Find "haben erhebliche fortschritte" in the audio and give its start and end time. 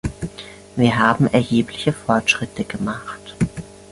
0.97-2.63